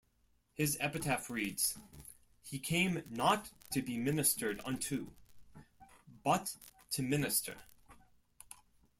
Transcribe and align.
His 0.55 0.77
epitaph 0.79 1.29
reads: 1.29 1.77
"He 2.41 2.57
came 2.57 3.03
not 3.07 3.51
to 3.71 3.83
be 3.83 3.99
ministered 3.99 4.59
unto, 4.65 5.11
but 6.23 6.57
to 6.93 7.03
minister. 7.03 7.57